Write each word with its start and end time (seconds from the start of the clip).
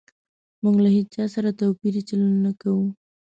موږ 0.63 0.75
له 0.83 0.89
هيچا 0.95 1.23
سره 1.35 1.49
توپيري 1.59 2.01
چلند 2.09 2.37
نه 2.45 2.51
کوو 2.61 2.85